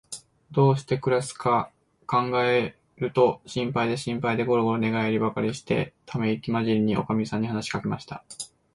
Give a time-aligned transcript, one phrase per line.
[0.49, 1.71] どうしてくらすか
[2.07, 8.25] かんがえると、心配で心配で、ごろごろ寝がえりばかりして、ためいきまじりに、おかみさんに話しかけました。